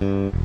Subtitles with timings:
[0.00, 0.41] Mniej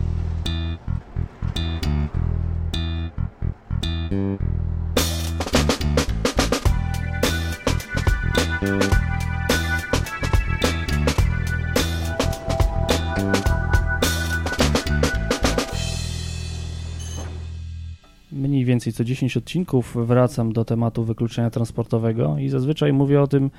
[18.94, 23.52] co 10 odcinków wracam do tematu wykluczenia transportowego i zazwyczaj mówię o tym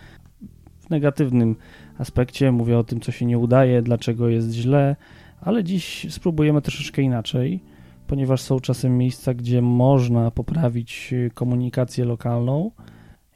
[0.81, 1.57] w negatywnym
[1.99, 4.97] aspekcie, mówię o tym, co się nie udaje, dlaczego jest źle,
[5.41, 7.61] ale dziś spróbujemy troszeczkę inaczej,
[8.07, 12.71] ponieważ są czasem miejsca, gdzie można poprawić komunikację lokalną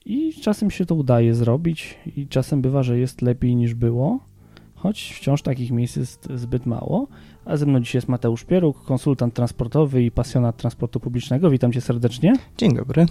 [0.07, 4.21] i czasem się to udaje zrobić i czasem bywa, że jest lepiej niż było,
[4.83, 7.09] choć wciąż takich miejsc jest zbyt mało.
[7.45, 11.51] A ze mną dzisiaj jest Mateusz Pieruk, konsultant transportowy i pasjonat transportu publicznego.
[11.51, 12.33] Witam cię serdecznie.
[12.59, 13.07] Dzień dobry.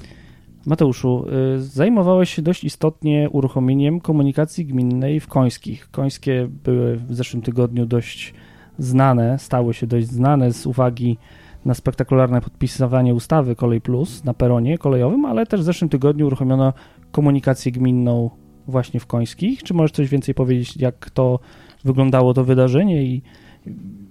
[0.65, 1.25] Mateuszu,
[1.55, 5.91] y, zajmowałeś się dość istotnie uruchomieniem komunikacji gminnej w Końskich.
[5.91, 8.33] Końskie były w zeszłym tygodniu dość
[8.79, 11.17] znane, stały się dość znane z uwagi
[11.65, 16.73] na spektakularne podpisywanie ustawy Kolej Plus na peronie kolejowym, ale też w zeszłym tygodniu uruchomiono
[17.11, 18.29] komunikację gminną
[18.71, 19.63] właśnie w Końskich.
[19.63, 21.39] Czy możesz coś więcej powiedzieć, jak to
[21.83, 23.21] wyglądało to wydarzenie i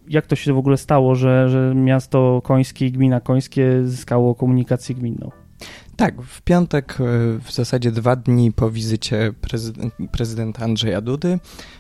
[0.09, 4.95] jak to się w ogóle stało, że, że miasto końskie i gmina końskie zyskało komunikację
[4.95, 5.31] gminną?
[5.97, 7.05] Tak, w piątek, e,
[7.45, 11.39] w zasadzie dwa dni po wizycie prezydent, prezydenta Andrzeja Dudy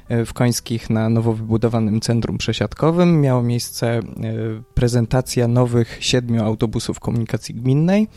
[0.08, 4.02] e, w Końskich na nowo wybudowanym centrum przesiadkowym miała miejsce e,
[4.74, 8.08] prezentacja nowych siedmiu autobusów komunikacji gminnej,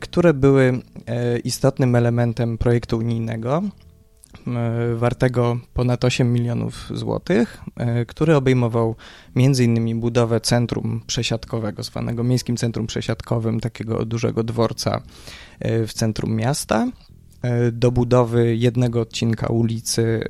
[0.00, 0.80] które były
[1.44, 3.62] istotnym elementem projektu unijnego
[4.96, 7.60] wartego ponad 8 milionów złotych,
[8.08, 8.96] który obejmował
[9.36, 10.00] m.in.
[10.00, 15.02] budowę centrum przesiadkowego, zwanego Miejskim Centrum Przesiadkowym, takiego dużego dworca
[15.60, 16.86] w centrum miasta,
[17.72, 20.24] do budowy jednego odcinka ulicy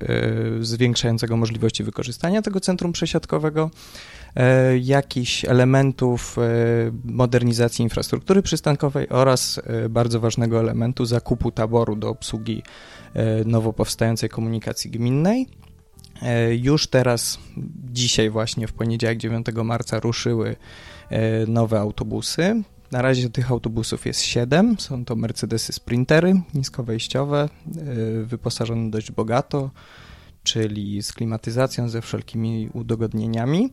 [0.60, 3.70] zwiększającego możliwości wykorzystania tego centrum przesiadkowego,
[4.80, 6.36] jakichś elementów
[7.04, 12.62] modernizacji infrastruktury przystankowej oraz bardzo ważnego elementu zakupu taboru do obsługi
[13.14, 15.46] E, nowo powstającej komunikacji gminnej.
[16.22, 17.38] E, już teraz,
[17.92, 20.56] dzisiaj właśnie w poniedziałek 9 marca ruszyły
[21.10, 22.62] e, nowe autobusy.
[22.92, 24.76] Na razie tych autobusów jest 7.
[24.78, 27.48] Są to Mercedesy Sprintery niskowejściowe,
[28.24, 29.70] wyposażone dość bogato,
[30.42, 33.70] czyli z klimatyzacją, ze wszelkimi udogodnieniami.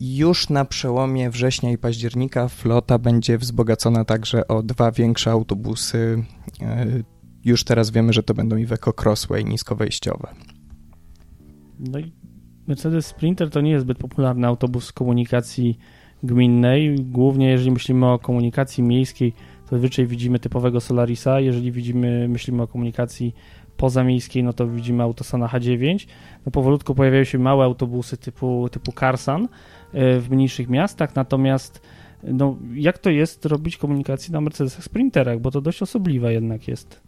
[0.00, 6.24] Już na przełomie września i października flota będzie wzbogacona także o dwa większe autobusy
[7.44, 10.28] już teraz wiemy, że to będą Iveco Crossway niskowejściowe.
[11.78, 12.12] No i
[12.66, 15.78] Mercedes Sprinter to nie jest zbyt popularny autobus komunikacji
[16.22, 16.94] gminnej.
[17.00, 19.32] Głównie jeżeli myślimy o komunikacji miejskiej,
[19.64, 21.40] to zazwyczaj widzimy typowego Solarisa.
[21.40, 23.34] Jeżeli widzimy, myślimy o komunikacji
[23.76, 26.06] pozamiejskiej, no to widzimy Autosana H9.
[26.46, 29.48] No powolutku pojawiają się małe autobusy typu, typu Carsan
[29.92, 31.80] e, w mniejszych miastach, natomiast
[32.22, 37.00] no, jak to jest robić komunikację na Mercedesach Sprinterach, bo to dość osobliwe jednak jest.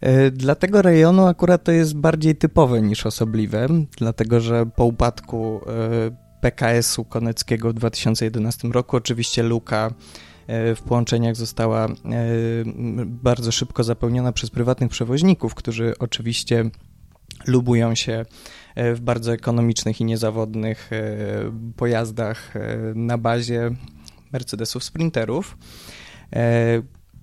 [0.00, 3.66] E, dla tego rejonu akurat to jest bardziej typowe niż osobliwe,
[3.98, 9.90] dlatego że po upadku e, PKS-u Koneckiego w 2011 roku oczywiście luka
[10.48, 11.88] w połączeniach została
[13.06, 16.70] bardzo szybko zapełniona przez prywatnych przewoźników, którzy oczywiście
[17.46, 18.24] lubują się
[18.76, 20.90] w bardzo ekonomicznych i niezawodnych
[21.76, 22.54] pojazdach
[22.94, 23.70] na bazie
[24.32, 25.56] Mercedesów Sprinterów.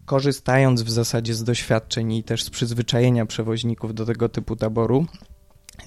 [0.05, 5.05] Korzystając w zasadzie z doświadczeń i też z przyzwyczajenia przewoźników do tego typu taboru,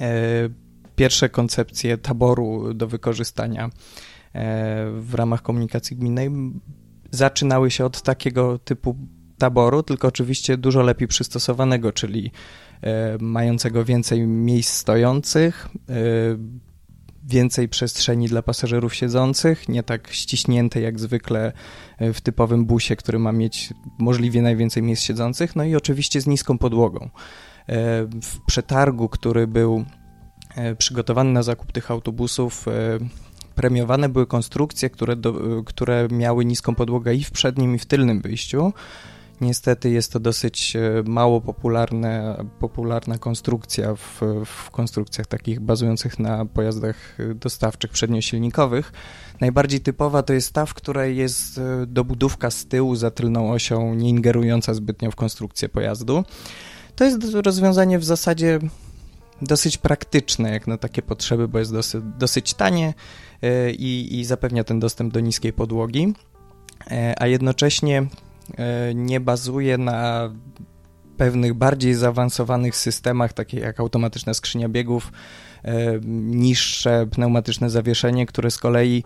[0.00, 0.48] e,
[0.96, 3.70] pierwsze koncepcje taboru do wykorzystania e,
[4.90, 6.30] w ramach komunikacji gminnej
[7.14, 8.96] zaczynały się od takiego typu
[9.38, 12.30] taboru, tylko oczywiście dużo lepiej przystosowanego, czyli
[12.82, 15.68] e, mającego więcej miejsc stojących,
[17.24, 21.52] więcej przestrzeni dla pasażerów siedzących, nie tak ściśnięte jak zwykle
[21.98, 26.26] e, w typowym busie, który ma mieć możliwie najwięcej miejsc siedzących, no i oczywiście z
[26.26, 27.04] niską podłogą.
[27.04, 27.10] E,
[28.22, 29.84] w przetargu, który był
[30.56, 32.66] e, przygotowany na zakup tych autobusów,
[33.54, 38.20] premiowane były konstrukcje, które, do, które miały niską podłogę i w przednim, i w tylnym
[38.20, 38.72] wyjściu.
[39.40, 46.44] Niestety jest to dosyć e, mało popularne, popularna konstrukcja w, w konstrukcjach takich bazujących na
[46.44, 48.92] pojazdach e, dostawczych przedniosilnikowych.
[49.40, 53.94] Najbardziej typowa to jest ta, w której jest e, dobudówka z tyłu za tylną osią,
[53.94, 56.24] nie ingerująca zbytnio w konstrukcję pojazdu.
[56.96, 58.58] To jest rozwiązanie w zasadzie
[59.42, 62.94] dosyć praktyczne jak na takie potrzeby, bo jest dosyć, dosyć tanie
[63.78, 66.14] i, i zapewnia ten dostęp do niskiej podłogi,
[67.16, 68.06] a jednocześnie
[68.58, 70.30] E, nie bazuje na
[71.16, 75.12] pewnych bardziej zaawansowanych systemach, takich jak automatyczna skrzynia biegów,
[76.14, 79.04] niższe pneumatyczne zawieszenie, które z kolei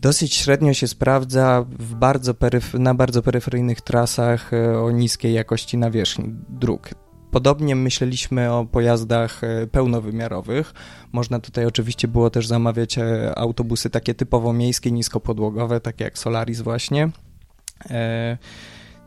[0.00, 2.34] dosyć średnio się sprawdza bardzo
[2.78, 4.50] na bardzo peryferyjnych trasach
[4.82, 6.90] o niskiej jakości nawierzchni dróg.
[7.30, 10.74] Podobnie myśleliśmy o pojazdach e, pełnowymiarowych.
[11.12, 16.60] Można tutaj oczywiście było też zamawiać e, autobusy takie typowo miejskie, niskopodłogowe, takie jak Solaris
[16.60, 17.10] właśnie.
[17.90, 18.38] E,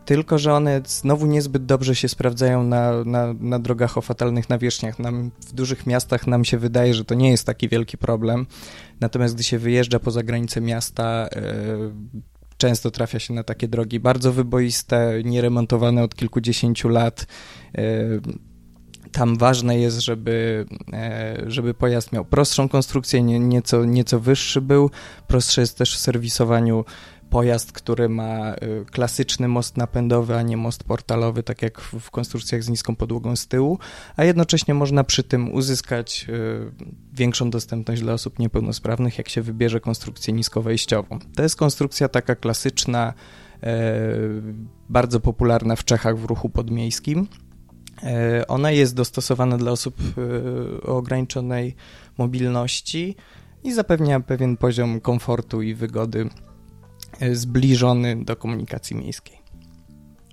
[0.06, 5.00] tylko, że one znowu niezbyt dobrze się sprawdzają na, na, na drogach o fatalnych nawierzchniach.
[5.00, 8.48] Nam, w dużych miastach nam się wydaje, że to nie jest taki wielki problem.
[9.00, 11.30] Natomiast gdy się wyjeżdża poza granice miasta,
[12.62, 17.28] często trafia się na takie drogi bardzo wyboiste, nieremontowane od kilkudziesięciu lat.
[17.78, 17.84] E,
[19.12, 24.90] tam ważne jest, żeby, e, żeby pojazd miał prostszą konstrukcję, nieco, nieco wyższy był.
[25.28, 26.86] Prostsze jest też w serwisowaniu
[27.32, 32.64] pojazd, który ma y, klasyczny most napędowy, a nie most portalowy, tak jak w konstrukcjach
[32.64, 33.80] z niską podłogą z tyłu,
[34.16, 36.72] a jednocześnie można przy tym uzyskać y,
[37.14, 41.20] większą dostępność dla osób niepełnosprawnych, jak się wybierze konstrukcję niskowejściową.
[41.36, 43.14] To jest konstrukcja taka klasyczna,
[43.64, 43.94] e,
[44.90, 47.28] bardzo popularna w Czechach w ruchu podmiejskim.
[48.04, 51.76] E, ona jest dostosowana dla osób y, o ograniczonej
[52.18, 53.16] mobilności
[53.64, 56.30] i zapewnia pewien poziom komfortu i wygody
[57.32, 59.42] zbliżony do komunikacji miejskiej.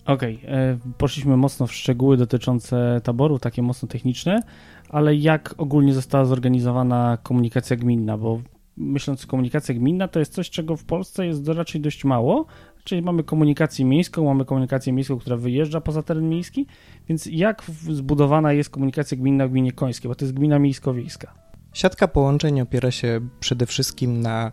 [0.09, 0.51] Okej, okay.
[0.51, 4.43] E, poszliśmy mocno w szczegóły dotyczące taboru, takie mocno techniczne,
[4.89, 8.41] ale jak ogólnie została zorganizowana komunikacja gminna, bo
[8.77, 12.47] myśląc komunikacja gminna, to jest coś, czego w Polsce jest raczej dość mało,
[12.85, 16.67] czyli mamy komunikację miejską, mamy komunikację miejską, która wyjeżdża poza teren miejski,
[17.09, 21.35] więc jak zbudowana jest komunikacja gminna w gminie Końskiej, bo to jest gmina miejsko-wiejska?
[21.73, 24.53] Siatka połączeń opiera się przede wszystkim na E,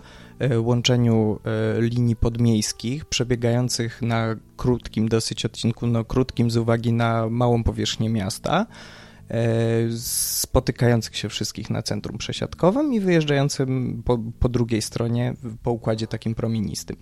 [0.57, 1.39] łączeniu
[1.77, 8.09] e, linii podmiejskich przebiegających na krótkim dosyć odcinku, no krótkim z uwagi na małą powierzchnię
[8.09, 8.65] miasta,
[9.29, 9.45] e,
[9.97, 15.33] spotykających się wszystkich na centrum przesiadkowym i wyjeżdżającym po, po drugiej stronie
[15.63, 16.95] po układzie takim promienistym.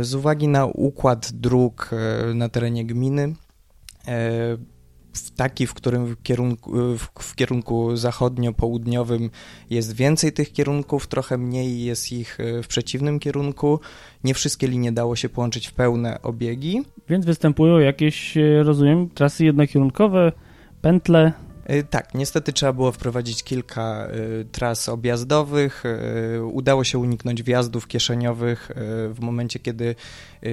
[0.00, 1.90] Z uwagi na układ dróg
[2.34, 3.34] na terenie gminy
[5.36, 6.72] taki, w którym w kierunku,
[7.18, 9.30] w, kierunku zachodnio-południowym
[9.70, 13.80] jest więcej tych kierunków, trochę mniej jest ich e, w przeciwnym kierunku.
[14.24, 16.82] Nie wszystkie linie dało się połączyć w pełne obiegi.
[17.08, 20.32] Więc występują jakieś, e, rozumiem, trasy jednokierunkowe,
[20.80, 21.32] pętle,
[21.90, 24.08] tak, niestety trzeba było wprowadzić kilka
[24.40, 25.84] y, tras objazdowych.
[26.36, 28.74] Y, udało się uniknąć wjazdów kieszeniowych y,
[29.14, 29.94] w momencie, kiedy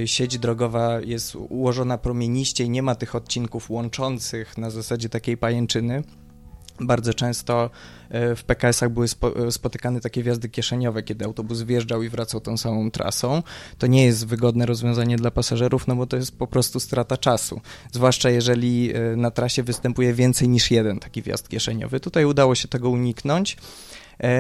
[0.06, 6.03] sieć drogowa jest ułożona promieniście i nie ma tych odcinków łączących na zasadzie takiej pajęczyny.
[6.80, 7.70] Bardzo często
[8.10, 9.08] e, w PKS-ach były
[9.48, 13.44] e, spotykane takie wjazdy kieszeniowe, kiedy autobus wjeżdżał i wracał tą samą trasą.
[13.78, 17.62] To nie jest wygodne rozwiązanie dla pasażerów, no bo to jest po prostu strata czasu.
[17.92, 22.00] Zwłaszcza jeżeli e, na trasie występuje więcej niż jeden taki wjazd kieszeniowy.
[22.00, 23.58] Tutaj udało się tego uniknąć,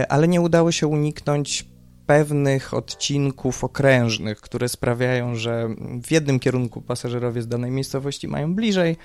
[0.09, 1.65] ale nie udało się uniknąć
[2.09, 5.69] pewnych odcinków okrężnych, które sprawiają, że
[6.03, 8.97] w jednym kierunku pasażerowie z danej miejscowości mają bliżej,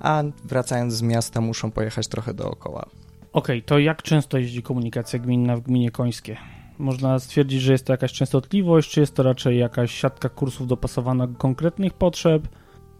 [0.00, 2.86] a wracając z miasta muszą pojechać trochę dookoła.
[3.32, 6.36] Okej, okay, to jak często jeździ komunikacja gminna w gminie Końskie?
[6.78, 11.26] Można stwierdzić, że jest to jakaś częstotliwość, czy jest to raczej jakaś siatka kursów dopasowana
[11.26, 12.48] do konkretnych potrzeb?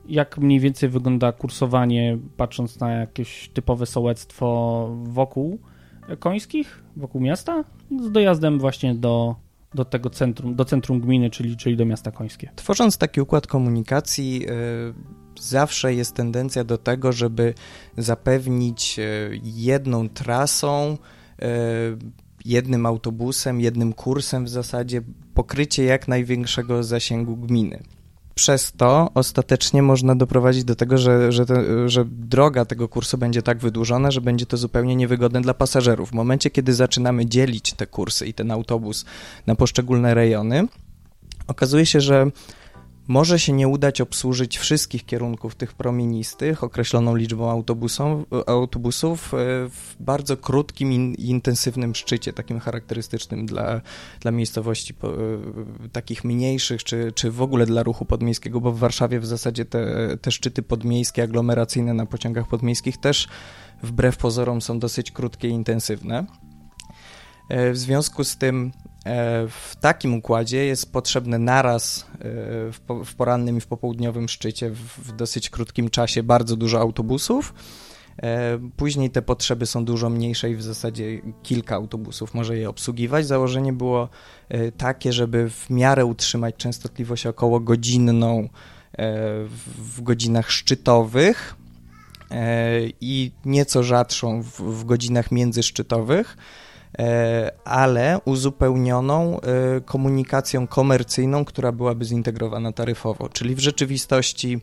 [0.08, 5.58] Jak mniej więcej wygląda kursowanie, patrząc na jakieś typowe sołectwo wokół
[6.18, 7.64] końskich, wokół miasta,
[8.00, 9.36] z dojazdem właśnie do,
[9.74, 12.50] do tego centrum, do centrum gminy, czyli, czyli do miasta końskie?
[12.56, 14.94] Tworząc taki układ komunikacji, yy
[15.40, 17.54] zawsze jest tendencja do tego, żeby
[17.98, 19.02] zapewnić e,
[19.42, 20.98] jedną trasą,
[21.42, 21.48] e,
[22.44, 25.02] jednym autobusem, jednym kursem w zasadzie
[25.34, 27.82] pokrycie jak największego zasięgu gminy.
[28.38, 33.42] Przez to ostatecznie można doprowadzić do tego, że, że, te, że droga tego kursu będzie
[33.42, 36.10] tak wydłużona, że będzie to zupełnie niewygodne dla pasażerów.
[36.10, 39.04] W momencie, kiedy zaczynamy dzielić te kursy i ten autobus
[39.46, 40.68] na poszczególne rejony,
[41.46, 42.30] okazuje się, że
[43.08, 47.64] może się nie udać obsłużyć wszystkich kierunków tych promienistych określoną liczbą
[48.46, 49.36] autobusów e,
[49.68, 53.80] w bardzo krótkim i intensywnym szczycie, takim charakterystycznym dla,
[54.20, 54.94] dla miejscowości
[55.84, 59.64] e, takich mniejszych, czy, czy w ogóle dla ruchu podmiejskiego, bo w Warszawie w zasadzie
[59.64, 63.28] te, te szczyty podmiejskie, aglomeracyjne na pociągach podmiejskich też
[63.82, 66.26] wbrew pozorom są dosyć krótkie i intensywne.
[67.48, 68.72] E, w związku z tym
[69.48, 72.18] w takim układzie jest potrzebne naraz e,
[73.04, 77.54] w porannym i w popołudniowym szczycie w dosyć krótkim czasie bardzo dużo autobusów.
[78.22, 83.26] E, później te potrzeby są dużo mniejsze i w zasadzie kilka autobusów może je obsługiwać.
[83.26, 84.08] Założenie było
[84.76, 88.48] takie, żeby w miarę utrzymać częstotliwość około godzinną
[89.78, 91.56] w godzinach szczytowych,
[93.00, 96.36] i nieco rzadszą w godzinach międzyszczytowych,
[97.64, 99.40] ale uzupełnioną
[99.84, 103.28] komunikacją komercyjną, która byłaby zintegrowana taryfowo.
[103.28, 104.60] Czyli w rzeczywistości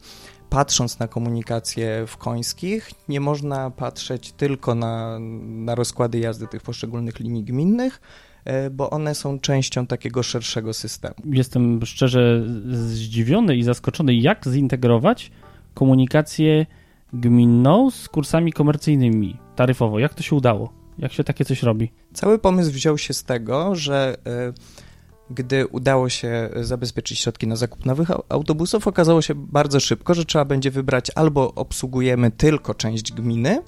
[0.49, 7.19] patrząc na komunikację w końskich, nie można patrzeć tylko na, na rozkłady jazdy tych poszczególnych
[7.19, 8.01] linii gminnych,
[8.45, 11.15] e, bo one są częścią takiego szerszego systemu.
[11.25, 15.31] Jestem szczerze zdziwiony i zaskoczony, jak zintegrować
[15.73, 16.65] komunikację
[17.13, 19.99] gminną z kursami komercyjnymi taryfowo.
[19.99, 20.84] Jak to się udało?
[20.99, 21.91] Jak się takie coś robi?
[22.13, 24.85] Cały pomysł wziął się z tego, że y
[25.29, 30.45] gdy udało się zabezpieczyć środki na zakup nowych autobusów, okazało się bardzo szybko, że trzeba
[30.45, 33.61] będzie wybrać albo obsługujemy tylko część gminy,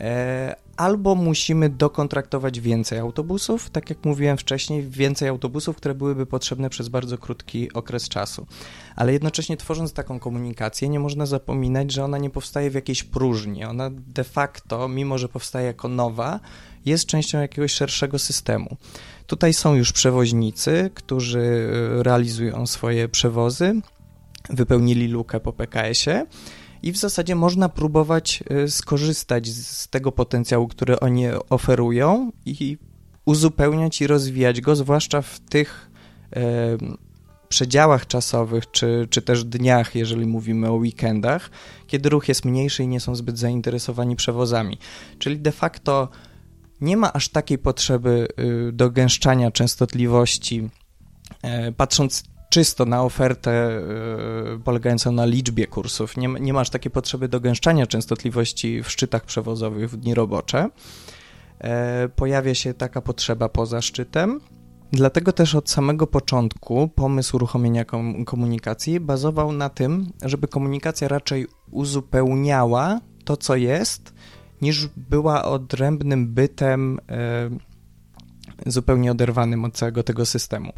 [0.00, 6.70] e, albo musimy dokontraktować więcej autobusów, tak jak mówiłem wcześniej, więcej autobusów, które byłyby potrzebne
[6.70, 8.46] przez bardzo krótki okres czasu.
[8.96, 13.64] Ale jednocześnie tworząc taką komunikację, nie można zapominać, że ona nie powstaje w jakiejś próżni.
[13.64, 16.40] Ona de facto, mimo że powstaje jako nowa,
[16.84, 18.76] jest częścią jakiegoś szerszego systemu.
[19.26, 23.80] Tutaj są już przewoźnicy, którzy e, realizują swoje przewozy,
[24.50, 26.26] wypełnili lukę po PKS-ie
[26.82, 32.78] i w zasadzie można próbować e, skorzystać z tego potencjału, który oni oferują i
[33.24, 35.90] uzupełniać i rozwijać go, zwłaszcza w tych
[37.50, 41.50] przedziałach czasowych, czy, czy też dniach, jeżeli mówimy o weekendach,
[41.86, 44.78] kiedy ruch jest mniejszy i nie są zbyt zainteresowani przewozami.
[45.18, 46.08] Czyli de facto
[46.80, 48.28] nie ma aż takiej potrzeby
[48.68, 50.70] y, do gęszczania częstotliwości,
[51.42, 53.80] e, patrząc czysto na ofertę
[54.56, 56.16] y, polegającą na liczbie kursów.
[56.16, 60.68] Nie, nie masz takiej potrzeby do gęszczania częstotliwości w szczytach przewozowych w dni robocze.
[61.58, 64.40] E, pojawia się taka potrzeba poza szczytem.
[64.92, 67.84] Dlatego też od samego początku pomysł uruchomienia
[68.26, 74.14] komunikacji bazował na tym, żeby komunikacja raczej uzupełniała to, co jest,
[74.62, 77.50] niż była odrębnym bytem e,
[78.66, 80.72] zupełnie oderwanym od całego tego systemu.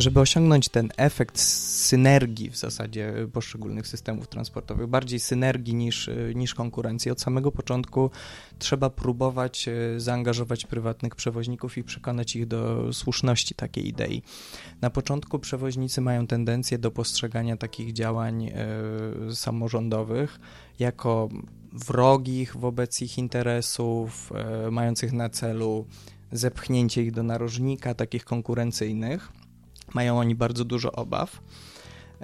[0.00, 7.10] Żeby osiągnąć ten efekt synergii w zasadzie poszczególnych systemów transportowych, bardziej synergii niż, niż konkurencji,
[7.10, 8.10] od samego początku
[8.58, 14.22] trzeba próbować e, zaangażować prywatnych przewoźników i przekonać ich do słuszności takiej idei.
[14.80, 18.54] Na początku przewoźnicy mają tendencję do postrzegania takich działań e,
[19.34, 20.40] samorządowych
[20.78, 21.28] jako
[21.72, 25.86] wrogich wobec ich interesów, e, mających na celu
[26.32, 29.39] zepchnięcie ich do narożnika, takich konkurencyjnych.
[29.94, 31.40] Mają oni bardzo dużo obaw.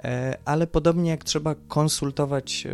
[0.03, 2.69] E, ale podobnie jak trzeba konsultować e,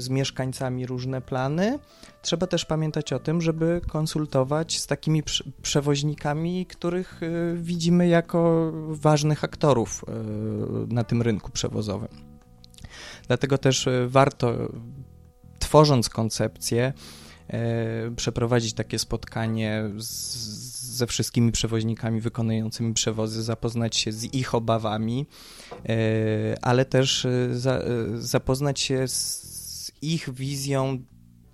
[0.00, 1.78] z mieszkańcami różne plany,
[2.22, 5.22] trzeba też pamiętać o tym, żeby konsultować z takimi
[5.62, 7.26] przewoźnikami, których e,
[7.56, 10.04] widzimy jako ważnych aktorów
[10.88, 12.08] na tym rynku przewozowym.
[13.26, 14.52] Dlatego też warto,
[15.58, 16.92] tworząc koncepcję,
[18.16, 25.26] przeprowadzić takie spotkanie z ze wszystkimi przewoźnikami wykonującymi przewozy, zapoznać się z ich obawami,
[25.88, 25.96] e,
[26.62, 27.84] ale też e, za, e,
[28.14, 30.98] zapoznać się z ich wizją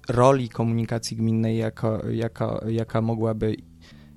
[0.09, 3.57] roli komunikacji gminnej, jako, jaka, jaka mogłaby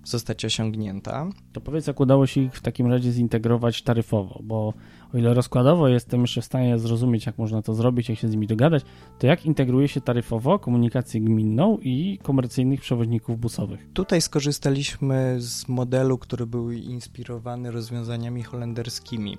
[0.04, 1.30] zostać osiągnięta.
[1.54, 4.74] To powiedz, jak udało się ich w takim razie zintegrować taryfowo, bo
[5.14, 8.32] o ile rozkładowo jestem jeszcze w stanie zrozumieć, jak można to zrobić, jak się z
[8.32, 8.84] nimi dogadać,
[9.20, 13.88] to jak integruje się taryfowo komunikację gminną i komercyjnych przewoźników busowych?
[13.94, 19.38] Tutaj skorzystaliśmy z modelu, który był inspirowany rozwiązaniami holenderskimi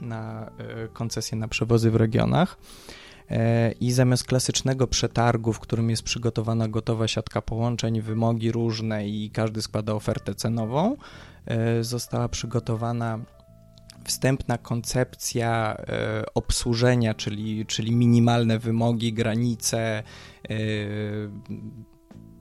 [0.00, 2.58] na e, koncesje na przewozy w regionach.
[3.30, 9.30] E, I zamiast klasycznego przetargu, w którym jest przygotowana gotowa siatka połączeń, wymogi różne i
[9.30, 10.96] każdy składa ofertę cenową,
[11.46, 13.18] e, została przygotowana
[14.04, 20.02] wstępna koncepcja e, obsłużenia, czyli, czyli minimalne wymogi, granice,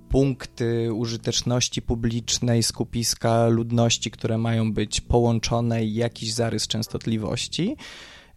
[0.09, 7.77] punkty użyteczności publicznej, skupiska ludności, które mają być połączone i jakiś zarys częstotliwości.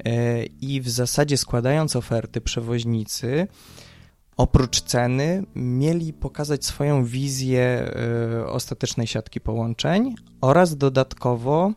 [0.05, 3.47] E, i w zasadzie składając oferty przewoźnicy,
[4.37, 11.73] oprócz ceny, mieli pokazać swoją wizję e, ostatecznej siatki połączeń oraz dodatkowo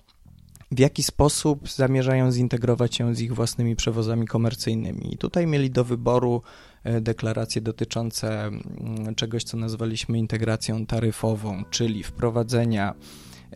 [0.76, 5.14] w jaki sposób zamierzają zintegrować ją z ich własnymi przewozami komercyjnymi.
[5.14, 6.42] I tutaj mieli do wyboru
[6.84, 12.94] e, deklaracje dotyczące mm, czegoś, co nazwaliśmy integracją taryfową, czyli wprowadzenia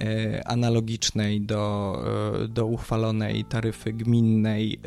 [0.01, 1.95] E, analogicznej do,
[2.43, 4.79] e, do uchwalonej taryfy gminnej,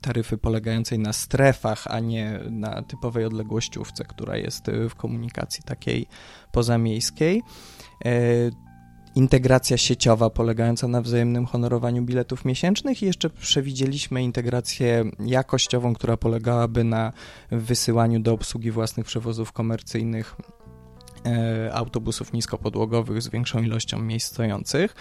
[0.00, 6.06] taryfy polegającej na strefach, a nie na typowej odległościówce, która jest w komunikacji takiej
[6.52, 7.42] pozamiejskiej.
[9.14, 16.84] Integracja sieciowa polegająca na wzajemnym honorowaniu biletów miesięcznych i jeszcze przewidzieliśmy integrację jakościową, która polegałaby
[16.84, 17.12] na
[17.50, 20.36] wysyłaniu do obsługi własnych przewozów komercyjnych
[21.26, 24.94] e, autobusów niskopodłogowych z większą ilością miejsc stojących.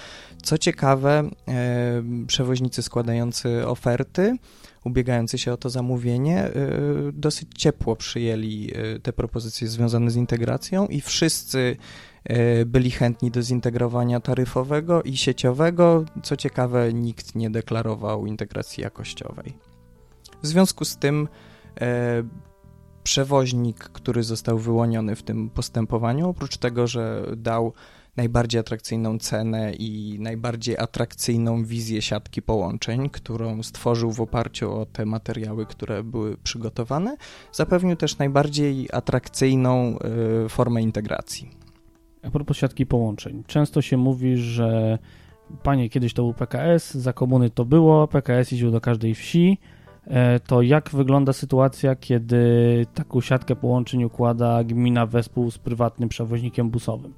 [0.44, 4.38] Co ciekawe, e, przewoźnicy składający oferty,
[4.84, 6.52] ubiegający się o to zamówienie, e,
[7.14, 8.72] dosyć ciepło przyjęli
[9.04, 11.78] te propozycje związane z integracją i wszyscy
[12.66, 16.06] byli chętni do zintegrowania taryfowego i sieciowego.
[16.24, 19.54] Co ciekawe, nikt nie deklarował integracji jakościowej.
[20.44, 21.28] W związku z tym
[21.82, 22.24] e,
[23.04, 27.74] przewoźnik, który został wyłoniony w tym postępowaniu, oprócz tego, że dał
[28.18, 35.06] najbardziej atrakcyjną cenę i najbardziej atrakcyjną wizję siatki połączeń, którą stworzył w oparciu o te
[35.06, 37.18] materiały, które były przygotowane,
[37.52, 39.98] zapewnił też najbardziej atrakcyjną
[40.46, 41.61] y, formę integracji.
[42.24, 43.44] A propos siatki połączeń.
[43.48, 45.00] Często się mówi, że
[45.64, 49.58] panie, kiedyś to był PKS, za komuny to było, PKS jeździł do każdej wsi.
[50.08, 52.46] E, to jak wygląda sytuacja, kiedy
[52.94, 57.14] taką siatkę połączeń układa gmina wespół z prywatnym przewoźnikiem busowym?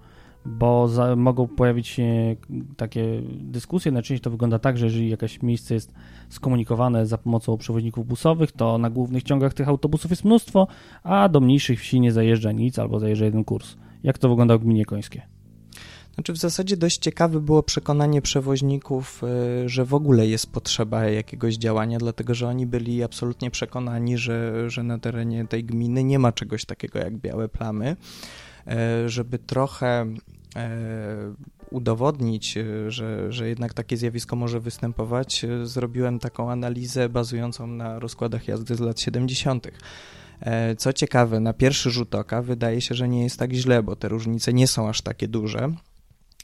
[0.45, 2.35] Bo za, mogą pojawić się
[2.77, 3.91] takie dyskusje.
[3.91, 5.93] Najczęściej to wygląda tak, że jeżeli jakieś miejsce jest
[6.29, 10.67] skomunikowane za pomocą przewoźników busowych, to na głównych ciągach tych autobusów jest mnóstwo,
[11.03, 13.75] a do mniejszych wsi nie zajeżdża nic albo zajeżdża jeden kurs.
[14.03, 15.21] Jak to wygląda w gminie końskie?
[16.15, 19.21] Znaczy w zasadzie dość ciekawe było przekonanie przewoźników,
[19.65, 24.69] y, że w ogóle jest potrzeba jakiegoś działania, dlatego że oni byli absolutnie przekonani, że,
[24.69, 27.95] że na terenie tej gminy nie ma czegoś takiego jak białe plamy.
[28.67, 30.05] E, żeby trochę
[30.55, 31.33] e,
[31.71, 32.57] udowodnić,
[32.87, 38.79] że, że jednak takie zjawisko może występować, zrobiłem taką analizę bazującą na rozkładach jazdy z
[38.79, 39.67] lat 70.
[40.43, 43.95] E, co ciekawe, na pierwszy rzut oka wydaje się, że nie jest tak źle, bo
[43.95, 45.73] te różnice nie są aż takie duże.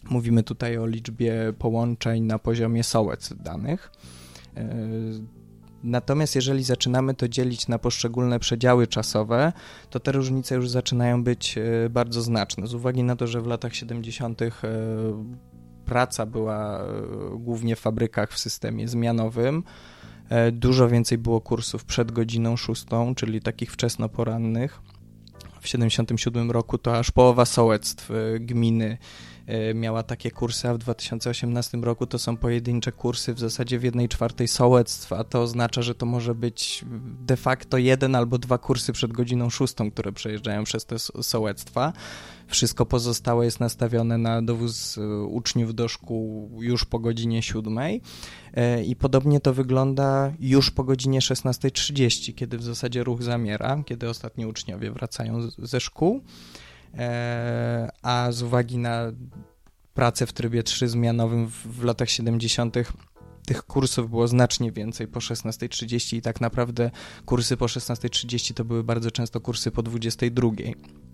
[0.09, 3.91] Mówimy tutaj o liczbie połączeń na poziomie sołec danych.
[4.57, 4.75] E,
[5.83, 9.53] natomiast jeżeli zaczynamy to dzielić na poszczególne przedziały czasowe,
[9.89, 12.67] to te różnice już zaczynają być e, bardzo znaczne.
[12.67, 14.41] Z uwagi na to, że w latach 70.
[15.85, 16.83] praca była
[17.37, 19.63] głównie w fabrykach w systemie zmianowym,
[20.51, 24.81] dużo więcej było kursów przed godziną szóstą, czyli takich wczesnoporannych.
[25.59, 28.97] W 1977 roku to aż połowa sołectw e, gminy
[29.45, 33.83] e, miała takie kursy, a w 2018 roku to są pojedyncze kursy w zasadzie w
[33.83, 36.85] jednej czwartej sołectw, a to oznacza, że to może być
[37.25, 41.93] de facto jeden albo dwa kursy przed godziną szóstą, które przejeżdżają przez te sołectwa.
[42.49, 48.83] Wszystko pozostałe jest nastawione na dowóz e, uczniów do szkół już po godzinie 7 e,
[48.83, 54.45] i podobnie to wygląda już po godzinie 16.30, kiedy w zasadzie ruch zamiera, kiedy ostatni
[54.45, 56.23] uczniowie wracają ze szkół,
[56.93, 59.11] e, a z uwagi na
[59.93, 62.75] pracę w trybie trzyzmianowym w, latach 70
[63.45, 66.91] tych kursów było znacznie więcej po 16.30 i tak naprawdę
[67.25, 71.08] kursy po 16.30 to były bardzo często kursy po 22.00.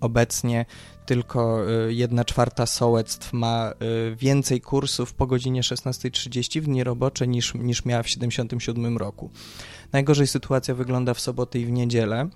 [0.00, 0.66] Obecnie
[1.06, 3.72] tylko 1 y, czwarta sołectw ma
[4.12, 9.30] y, więcej kursów po godzinie 16.30 w dni robocze niż, niż miała w 1977 roku.
[9.92, 12.28] Najgorzej sytuacja wygląda w soboty i w niedzielę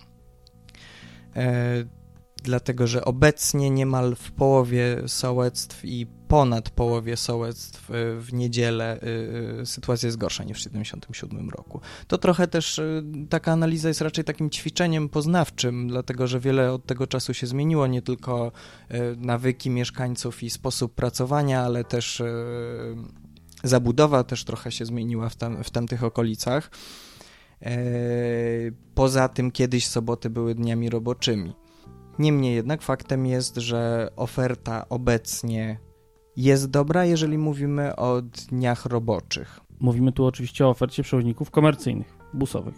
[1.36, 2.01] e,
[2.42, 9.60] dlatego że obecnie niemal w połowie sołectw i ponad połowie sołectw y, w niedzielę y,
[9.60, 11.80] y, sytuacja jest gorsza niż w 1977 roku.
[12.06, 12.80] To trochę też
[13.30, 17.86] taka analiza jest raczej takim ćwiczeniem poznawczym, dlatego że wiele od tego czasu się zmieniło,
[17.86, 18.52] nie tylko
[19.16, 22.22] nawyki mieszkańców i sposób pracowania, ale też
[23.64, 26.70] zabudowa też trochę się zmieniła w, tam, w tamtych okolicach.
[28.94, 31.52] Poza tym kiedyś soboty były dniami roboczymi.
[32.18, 35.78] Niemniej jednak faktem jest, że oferta obecnie
[36.36, 39.60] jest dobra, jeżeli mówimy o dniach roboczych.
[39.80, 42.74] Mówimy tu oczywiście o ofercie przewoźników komercyjnych, busowych.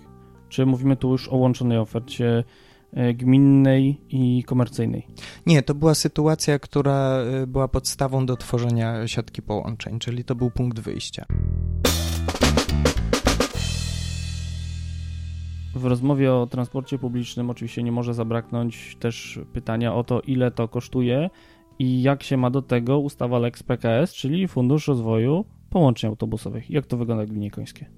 [0.49, 2.45] Czy mówimy tu już o łączonej ofercie
[2.93, 5.07] e, gminnej i komercyjnej?
[5.47, 10.51] Nie, to była sytuacja, która e, była podstawą do tworzenia siatki połączeń, czyli to był
[10.51, 11.25] punkt wyjścia.
[15.75, 20.69] W rozmowie o transporcie publicznym oczywiście nie może zabraknąć też pytania o to, ile to
[20.69, 21.31] kosztuje
[21.79, 26.71] i jak się ma do tego ustawa Lex PKS, czyli Fundusz Rozwoju Połączeń Autobusowych.
[26.71, 27.91] Jak to wygląda w Gminie Końskie?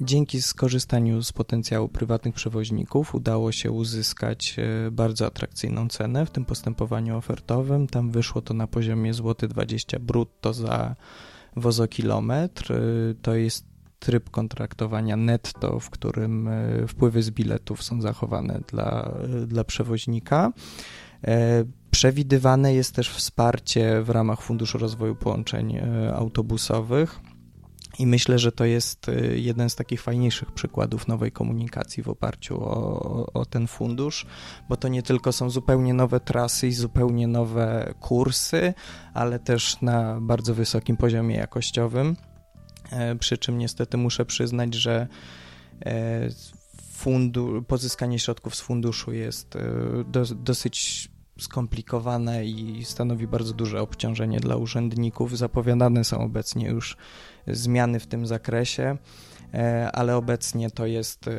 [0.00, 6.44] Dzięki skorzystaniu z potencjału prywatnych przewoźników udało się uzyskać e, bardzo atrakcyjną cenę w tym
[6.44, 7.86] postępowaniu ofertowym.
[7.86, 10.96] Tam wyszło to na poziomie złoty 20 brutto za
[11.56, 12.72] wozokilometr.
[12.72, 12.78] E,
[13.22, 13.71] to jest
[14.02, 19.12] tryb kontraktowania netto, w którym e, wpływy z biletów są zachowane dla,
[19.46, 20.52] dla przewoźnika.
[21.90, 25.78] Przewidywane jest też wsparcie w ramach Funduszu Rozwoju Połączeń
[26.14, 27.20] Autobusowych.
[27.98, 33.26] I myślę, że to jest jeden z takich fajniejszych przykładów nowej komunikacji w oparciu o,
[33.32, 34.26] o, ten fundusz,
[34.68, 38.74] bo to nie tylko są zupełnie nowe trasy i zupełnie nowe kursy,
[39.14, 42.16] ale też na bardzo wysokim poziomie jakościowym.
[43.18, 45.08] Przy czym niestety muszę przyznać, że
[47.02, 49.60] fundu, pozyskanie środków z funduszu jest e,
[50.06, 55.38] do, dosyć skomplikowane i stanowi bardzo duże obciążenie dla urzędników.
[55.38, 56.96] Zapowiadane są obecnie już
[57.46, 58.96] zmiany w tym zakresie.
[59.54, 61.32] E, ale obecnie to jest e,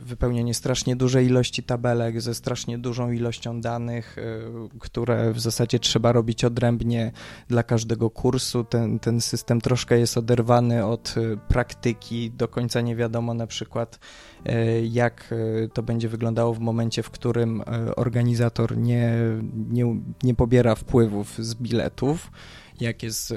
[0.00, 6.12] wypełnienie strasznie dużej ilości tabelek ze strasznie dużą ilością danych, e, które w zasadzie trzeba
[6.12, 7.12] robić odrębnie
[7.48, 8.64] dla każdego kursu.
[8.64, 11.14] Ten, ten system troszkę jest oderwany od
[11.48, 13.98] praktyki, do końca nie wiadomo na przykład
[14.90, 15.34] jak
[15.74, 17.62] to będzie wyglądało w momencie, w którym
[17.96, 19.12] organizator nie,
[19.70, 22.30] nie, nie pobiera wpływów z biletów
[22.80, 23.36] jak jest e,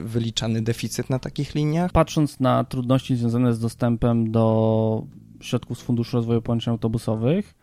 [0.00, 1.92] wyliczany deficyt na takich liniach.
[1.92, 5.06] Patrząc na trudności związane z dostępem do
[5.40, 7.54] środków z Funduszu Rozwoju Połączeń Autobusowych,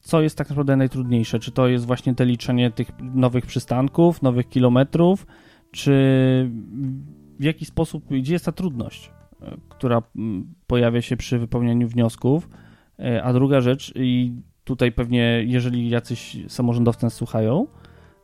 [0.00, 1.38] co jest tak naprawdę najtrudniejsze?
[1.38, 5.26] Czy to jest właśnie te liczenie tych nowych przystanków, nowych kilometrów,
[5.70, 5.92] czy
[7.38, 9.10] w jaki sposób, gdzie jest ta trudność,
[9.42, 10.02] e, która
[10.66, 12.48] pojawia się przy wypełnianiu wniosków?
[12.98, 14.32] E, a druga rzecz, i
[14.64, 17.66] tutaj pewnie, jeżeli jacyś samorządowcy nas słuchają,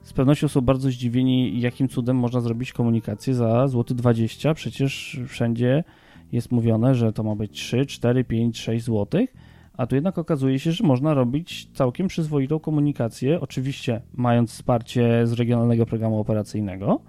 [0.06, 4.54] z pewnością są bardzo zdziwieni, jakim cudem można zrobić komunikację za złoty 20.
[4.54, 5.84] Przecież wszędzie
[6.32, 9.34] jest mówione, że to ma być 3, 4, 5, 6 złotych,
[9.76, 15.32] a tu jednak okazuje się, że można robić całkiem przyzwoitą komunikację, oczywiście mając wsparcie z
[15.32, 17.00] regionalnego programu operacyjnego,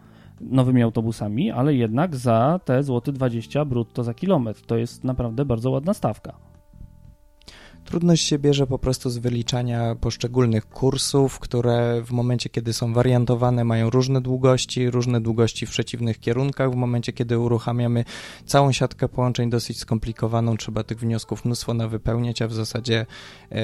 [0.41, 4.61] nowymi autobusami, ale jednak za te złoty 20 brutto za kilometr.
[4.61, 6.46] To jest naprawdę bardzo ładna stawka.
[7.87, 13.63] Trudność się bierze po prostu z wyliczania poszczególnych kursów, które w momencie, kiedy są wariantowane,
[13.63, 16.71] mają różne długości, różne długości w przeciwnych kierunkach.
[16.71, 18.05] W momencie, kiedy uruchamiamy
[18.45, 23.05] całą siatkę połączeń dosyć skomplikowaną, trzeba tych wniosków mnóstwo na wypełniać, a w zasadzie
[23.51, 23.55] e,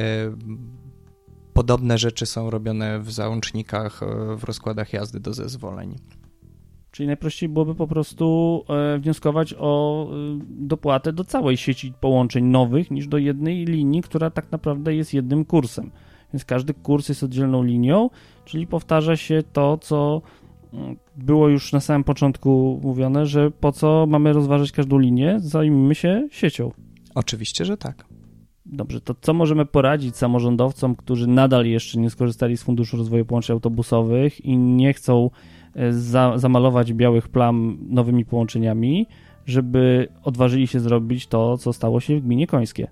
[1.53, 5.95] podobne rzeczy są robione w załącznikach, e, w rozkładach jazdy do zezwoleń.
[6.93, 12.91] Czyli najprościej byłoby po prostu e, wnioskować o e, dopłatę do całej sieci połączeń nowych
[12.91, 15.91] niż do jednej linii, która tak naprawdę jest jednym kursem.
[16.33, 18.09] Więc każdy kurs jest oddzielną linią,
[18.45, 20.21] czyli powtarza się to, co
[20.73, 25.95] mm, było już na samym początku mówione, że po co mamy rozważać każdą linię, zajmijmy
[25.95, 26.71] się siecią.
[27.15, 28.05] Oczywiście, że tak.
[28.65, 33.53] Dobrze, to co możemy poradzić samorządowcom, którzy nadal jeszcze nie skorzystali z Funduszu Rozwoju Połączeń
[33.53, 35.29] Autobusowych i nie chcą
[35.89, 39.07] za, zamalować białych plam nowymi połączeniami,
[39.45, 42.87] żeby odważyli się zrobić to, co stało się w gminie Końskie.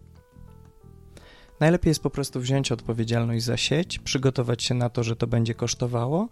[1.60, 5.54] Najlepiej jest po prostu wziąć odpowiedzialność za sieć, przygotować się na to, że to będzie
[5.54, 6.30] kosztowało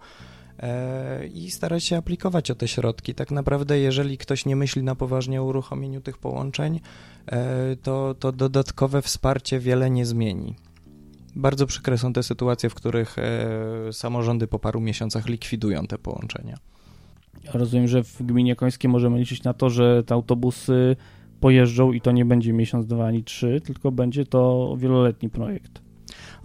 [0.59, 3.15] e, i starać się aplikować o te środki.
[3.15, 6.79] Tak naprawdę, jeżeli ktoś nie myśli na poważnie o uruchomieniu tych połączeń,
[7.27, 10.55] e, to, to dodatkowe wsparcie wiele nie zmieni.
[11.35, 16.57] Bardzo przykre są te sytuacje, w których e, samorządy po paru miesiącach likwidują te połączenia.
[17.53, 20.95] Rozumiem, że w gminie Końskiej możemy liczyć na to, że te autobusy
[21.39, 25.81] pojeżdżą i to nie będzie miesiąc, dwa ani trzy, tylko będzie to wieloletni projekt.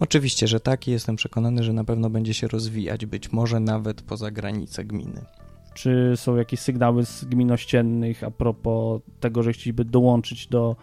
[0.01, 4.03] Oczywiście, że tak i jestem przekonany, że na pewno będzie się rozwijać, być może nawet
[4.03, 5.25] poza granice gminy.
[5.75, 10.77] Czy są jakieś sygnały z gmin ościennych a propos tego, że chcieliby dołączyć do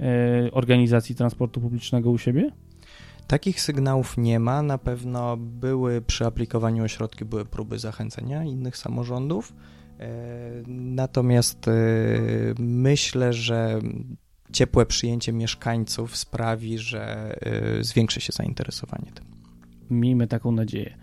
[0.00, 2.52] e, organizacji transportu publicznego u siebie?
[3.28, 4.62] Takich sygnałów nie ma.
[4.62, 9.54] Na pewno były przy aplikowaniu ośrodki były próby zachęcenia innych samorządów.
[10.00, 10.08] E,
[10.66, 11.72] natomiast e,
[12.58, 13.80] myślę, że
[14.52, 19.24] ciepłe przyjęcie mieszkańców sprawi, że e, zwiększy się zainteresowanie tym.
[19.90, 20.96] Miejmy taką nadzieję.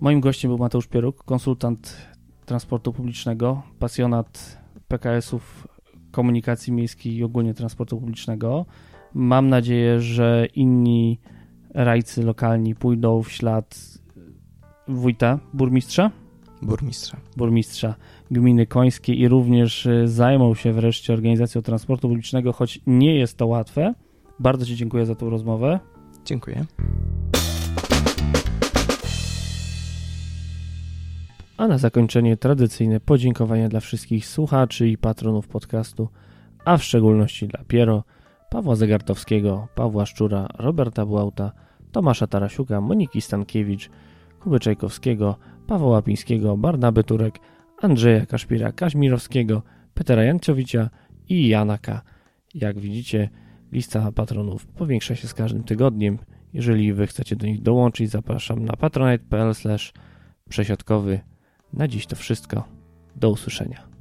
[0.00, 1.96] Moim gościem był Mateusz Pieruk, konsultant
[2.44, 5.68] transportu publicznego, pasjonat PKS-ów,
[6.10, 8.66] komunikacji miejskiej i ogólnie transportu publicznego.
[9.14, 11.18] Mam nadzieję, że inni
[11.74, 13.98] rajcy lokalni pójdą w ślad
[14.88, 16.10] wójta, burmistrza?
[16.62, 17.16] Burmistrza.
[17.36, 17.94] Burmistrza
[18.30, 23.46] gminy końskiej i również y, zajmą się wreszcie organizacją transportu publicznego, choć nie jest to
[23.46, 23.94] łatwe.
[24.38, 25.80] Bardzo Ci dziękuję za tą rozmowę.
[26.24, 26.64] Dziękuję.
[31.56, 36.08] A na zakończenie tradycyjne podziękowania dla wszystkich słuchaczy i patronów podcastu,
[36.64, 38.04] a w szczególności dla Piero,
[38.52, 41.52] Pawła Zegartowskiego, Pawła Szczura, Roberta Błauta,
[41.92, 43.90] Tomasza Tarasiuka, Moniki Stankiewicz,
[44.40, 45.36] Kuby Czajkowskiego,
[45.66, 47.38] Pawła Łapińskiego, Barnaby Turek,
[47.82, 49.62] Andrzeja Kaszpira Kaźmirowskiego,
[49.94, 50.90] Petera Jancowicza
[51.28, 52.02] i Janaka.
[52.54, 53.28] Jak widzicie,
[53.72, 56.18] lista patronów powiększa się z każdym tygodniem.
[56.52, 59.52] Jeżeli wy chcecie do nich dołączyć, zapraszam na patronite.pl
[60.48, 61.20] przesiadkowy.
[61.72, 62.64] Na dziś to wszystko.
[63.16, 63.91] Do usłyszenia.